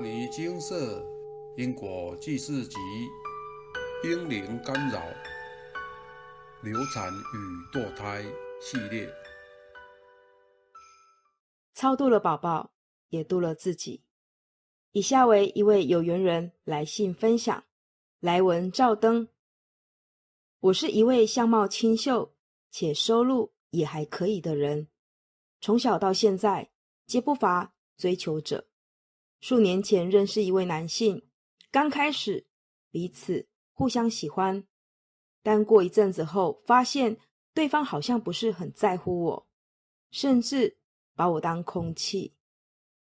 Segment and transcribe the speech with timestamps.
[0.00, 1.06] 摩尼金色
[1.58, 2.78] 因果记事集：
[4.02, 4.98] 婴灵干扰、
[6.62, 8.24] 流产与堕胎
[8.62, 9.06] 系列。
[11.74, 12.72] 超度了宝宝，
[13.10, 14.02] 也度了自己。
[14.92, 17.62] 以下为一位有缘人来信分享，
[18.20, 19.28] 来文照灯。
[20.60, 22.34] 我是一位相貌清秀
[22.70, 24.88] 且收入也还可以的人，
[25.60, 26.70] 从小到现在
[27.06, 28.69] 皆不乏追求者。
[29.40, 31.26] 数年前认识一位男性，
[31.70, 32.46] 刚开始
[32.90, 34.66] 彼此互相喜欢，
[35.42, 37.18] 但过一阵子后，发现
[37.54, 39.48] 对方好像不是很在乎我，
[40.10, 40.76] 甚至
[41.14, 42.34] 把我当空气。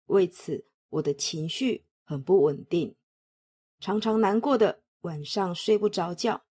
[0.06, 2.96] 为此，我的情绪很不稳定，
[3.82, 6.46] 常常难过的晚上睡不着觉，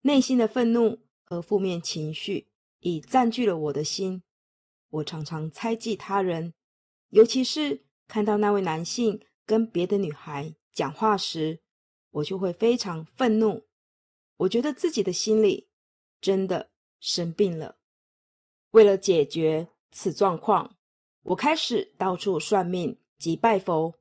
[0.00, 2.48] 内心的愤怒和负面情绪
[2.80, 4.22] 已占据了我的心。
[4.88, 6.54] 我常常猜忌他人，
[7.10, 7.84] 尤其是。
[8.08, 11.60] 看到那位男性跟别的女孩讲话时，
[12.10, 13.68] 我就会非常愤怒。
[14.38, 15.68] 我觉得自己的心里
[16.20, 17.76] 真的生病了。
[18.70, 20.76] 为了解决此状况，
[21.22, 23.94] 我开始到处算命及拜佛。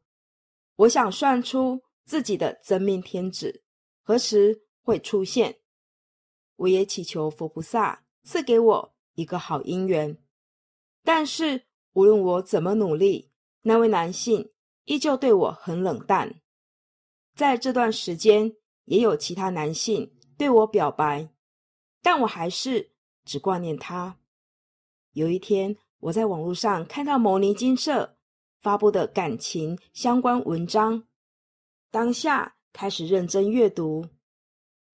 [0.77, 3.64] 我想算出自己的真命天子
[4.02, 5.59] 何时会出现。
[6.55, 10.17] 我也祈求佛菩萨赐给我一个好姻缘。
[11.03, 13.31] 但是无论我怎么努力，
[13.68, 14.50] 那位男性
[14.86, 16.40] 依旧对我很冷淡，
[17.36, 21.28] 在这段时间也有其他男性对我表白，
[22.02, 22.94] 但我还是
[23.26, 24.20] 只挂念他。
[25.12, 28.18] 有一天，我在网络上看到牟尼金社
[28.62, 31.04] 发布的感情相关文章，
[31.92, 34.08] 当下开始认真阅读，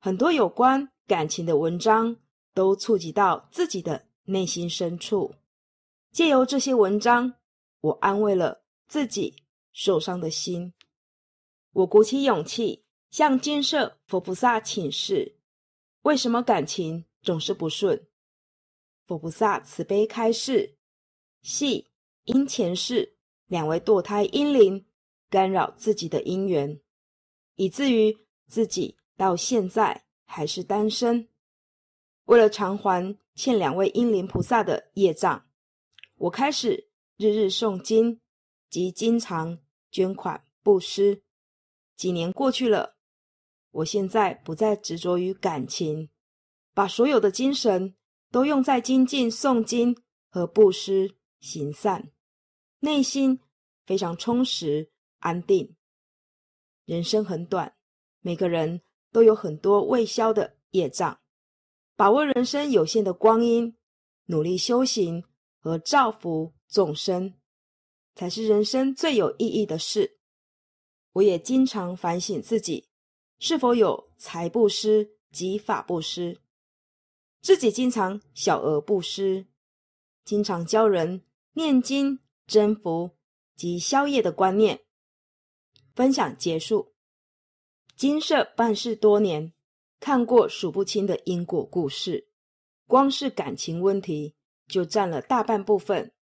[0.01, 2.17] 很多有关感情的文章
[2.55, 5.35] 都触及到自己的内心深处，
[6.11, 7.35] 借由这些文章，
[7.83, 8.62] 我安慰了。
[8.93, 9.35] 自己
[9.73, 10.75] 受伤的心，
[11.73, 15.39] 我鼓起勇气向金色佛菩萨请示：
[16.03, 18.07] 为什么感情总是不顺？
[19.07, 20.77] 佛菩萨慈悲开示：
[21.41, 21.89] 系
[22.25, 23.17] 因前世
[23.47, 24.85] 两位堕胎阴灵
[25.31, 26.79] 干扰自己的姻缘，
[27.55, 28.15] 以至于
[28.47, 31.27] 自己到现在还是单身。
[32.27, 35.47] 为了偿还欠两位阴灵菩萨的业障，
[36.17, 38.21] 我开始日日诵经。
[38.73, 39.59] 及经常
[39.91, 41.23] 捐款布施，
[41.95, 42.97] 几年过去了，
[43.71, 46.09] 我现在不再执着于感情，
[46.73, 47.95] 把所有的精神
[48.31, 49.95] 都用在精进诵经
[50.31, 52.11] 和布施行善，
[52.79, 53.41] 内心
[53.85, 55.77] 非常充实安定。
[56.87, 57.77] 人生很短，
[58.23, 58.81] 每个人
[59.13, 61.21] 都有很多未消的业障，
[61.95, 63.77] 把握人生有限的光阴，
[64.29, 65.23] 努力修行
[65.61, 67.35] 和造福众生。
[68.15, 70.19] 才是人生最有意义的事。
[71.15, 72.89] 我也经常反省自己
[73.39, 76.41] 是否有财布施及法布施。
[77.41, 79.47] 自己经常小额布施，
[80.25, 81.23] 经常教人
[81.55, 83.11] 念经增福
[83.57, 84.81] 及消业的观念。
[85.95, 86.95] 分享结束。
[87.97, 89.53] 金社办事多年，
[90.01, 92.29] 看过数不清的因果故事，
[92.87, 94.35] 光是感情问题
[94.67, 96.13] 就占了大半部分。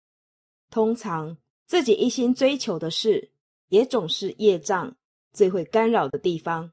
[0.71, 1.37] 通常。
[1.71, 3.31] 自己一心追求的事，
[3.69, 4.97] 也总是业障
[5.33, 6.73] 最会干扰的地方，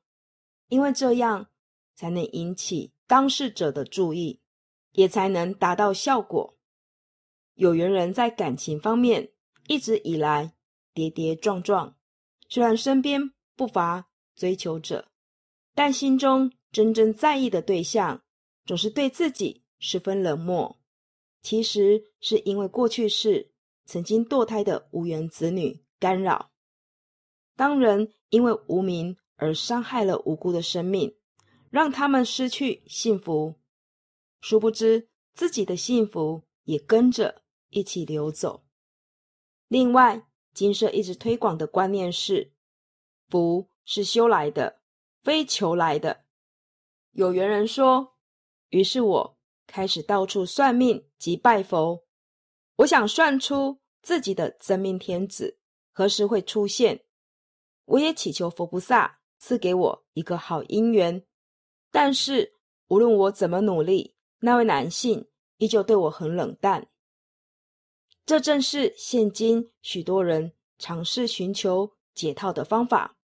[0.69, 1.49] 因为这样
[1.93, 4.39] 才能引起当事者的注意，
[4.93, 6.57] 也才能达到效果。
[7.53, 9.29] 有缘人在感情方面
[9.67, 10.55] 一直以来
[10.95, 11.95] 跌跌撞撞，
[12.49, 15.11] 虽然身边不乏追求者，
[15.75, 18.23] 但心中真正在意的对象
[18.65, 20.79] 总是对自己十分冷漠。
[21.43, 23.51] 其实是因为过去式。
[23.87, 26.51] 曾经堕胎的无缘子女干扰，
[27.55, 31.15] 当人因为无名而伤害了无辜的生命，
[31.69, 33.55] 让他们失去幸福，
[34.41, 38.65] 殊不知自己的幸福也跟着一起流走。
[39.69, 42.51] 另外，金社一直推广的观念是：
[43.29, 44.81] 福是修来的，
[45.23, 46.25] 非求来的。
[47.11, 48.17] 有缘人说，
[48.69, 52.06] 于是我开始到处算命及拜佛。
[52.77, 55.59] 我想算出自己的真命天子
[55.91, 57.03] 何时会出现，
[57.85, 61.25] 我也祈求佛菩萨赐给我一个好姻缘。
[61.91, 62.53] 但是
[62.87, 65.27] 无论我怎么努力，那位男性
[65.57, 66.87] 依旧对我很冷淡。
[68.25, 73.17] 这正是现今许多人尝试寻求解套的方法，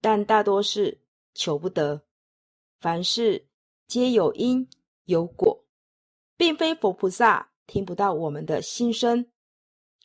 [0.00, 1.00] 但大多是
[1.32, 2.04] 求不得。
[2.80, 3.48] 凡事
[3.86, 4.68] 皆有因
[5.04, 5.64] 有果，
[6.36, 7.53] 并非佛菩萨。
[7.66, 9.30] 听不到我们的心声，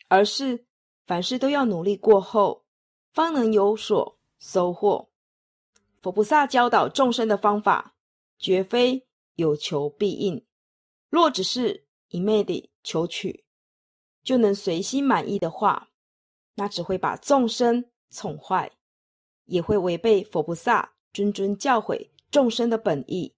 [0.07, 0.65] 而是
[1.06, 2.65] 凡事都要努力过后，
[3.11, 5.09] 方能有所收获。
[6.01, 7.95] 佛菩萨教导众生的方法，
[8.38, 10.45] 绝非有求必应。
[11.09, 13.44] 若只是一昧地求取，
[14.23, 15.89] 就能随心满意的话，
[16.55, 18.71] 那只会把众生宠坏，
[19.45, 23.35] 也会违背佛菩萨谆谆教诲众生的本意。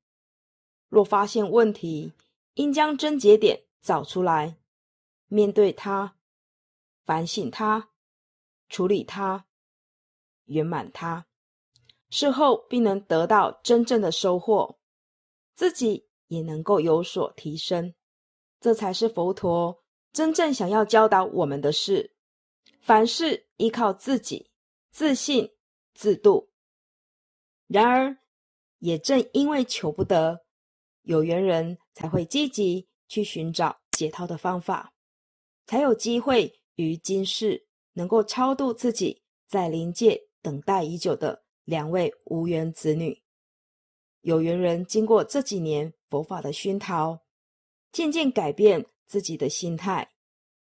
[0.90, 2.12] 若发现问题，
[2.56, 4.58] 应将症结点找出来，
[5.28, 6.16] 面对它，
[7.04, 7.90] 反省它，
[8.70, 9.48] 处理它，
[10.46, 11.26] 圆满它。
[12.10, 14.80] 事后并能得到真正的收获，
[15.56, 17.96] 自己也能够有所提升，
[18.60, 22.16] 这才是佛陀真正想要教导我们的事。
[22.82, 24.52] 凡事依靠自己，
[24.90, 25.56] 自信
[25.94, 26.52] 自度。
[27.68, 28.18] 然而，
[28.80, 30.46] 也正因为求不得，
[31.04, 34.94] 有缘人才会积极去寻找解套的方法，
[35.66, 41.44] 才有机会于今世能够超度自己在灵界等待已久的。
[41.66, 43.22] 两位无缘子女，
[44.22, 47.22] 有缘人经过这几年佛法的熏陶，
[47.92, 50.12] 渐渐改变自己的心态。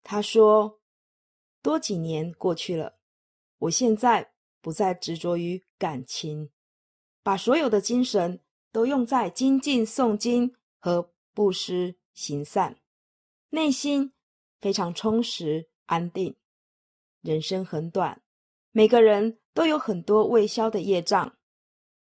[0.02, 0.80] 他说
[1.62, 2.98] ：“多几年过去了，
[3.58, 6.50] 我现在不再执着于感情，
[7.22, 8.40] 把所有的精神
[8.70, 12.78] 都用在精进诵经和布施行善，
[13.50, 14.12] 内心
[14.60, 16.34] 非常充实安定。
[17.20, 18.22] 人生很短，
[18.72, 21.36] 每个人。”都有很多未消的业障，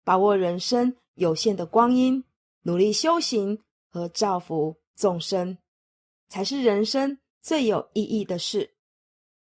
[0.02, 2.24] 把握人生有限的光阴，
[2.62, 5.58] 努力修行和造福众生，
[6.26, 8.74] 才是人生最有意义的事。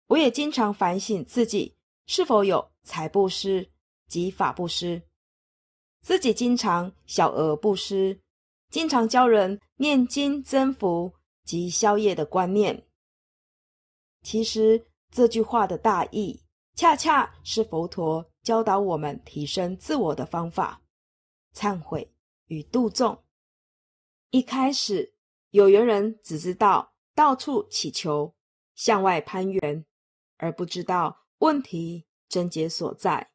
[0.06, 1.76] 我也经常反省自己
[2.06, 3.68] 是否有财布施
[4.08, 5.02] 及法布施，
[6.04, 8.22] 自己经常小额布施，
[8.70, 12.86] 经常教人念经增福及消业的观念。
[14.22, 16.44] 其实这句话的大意。
[16.76, 20.82] 恰恰是佛陀教导我们提升自我的方法，
[21.54, 22.14] 忏悔
[22.46, 23.22] 与度众。
[24.30, 25.14] 一开始，
[25.50, 28.34] 有缘人只知道到处祈求，
[28.76, 29.86] 向外攀援，
[30.38, 33.30] 而不知道问题症结所在。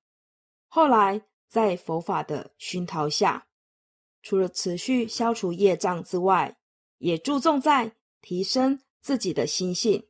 [0.69, 3.47] 后来，在佛法的熏陶下，
[4.25, 6.57] 除了持续消除业障之外，
[6.97, 10.09] 也注重在提升自己的心性、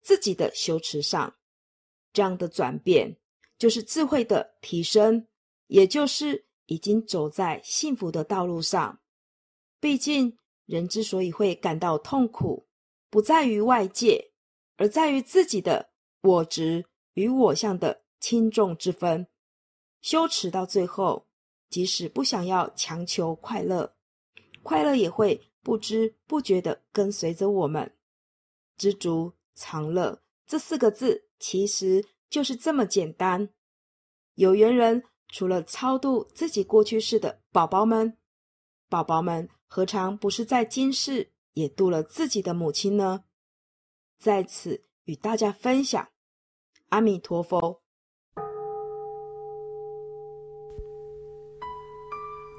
[0.00, 1.36] 自己的修持上。
[2.10, 3.18] 这样的转变，
[3.58, 5.28] 就是智慧的提升，
[5.66, 8.98] 也就是已经走在幸福的道路上。
[9.78, 12.66] 毕竟，人之所以会感到痛苦，
[13.10, 14.32] 不在于外界，
[14.78, 15.90] 而在于自己的
[16.22, 19.28] 我执与我相的轻重之分。
[20.00, 21.26] 修持到最后，
[21.70, 23.94] 即使不想要强求快乐，
[24.62, 27.96] 快乐也会不知不觉的跟随着我们。
[28.76, 31.30] 知足常乐这四个字。
[31.42, 33.48] 其实就是这么简单。
[34.34, 38.18] 有缘人除了超度自己过去世的宝宝们，
[38.90, 43.24] 宝宝们何尝不是在今世也度了自己的母亲呢？
[44.18, 46.10] 在此与大家分享，
[46.90, 47.79] 阿弥陀佛。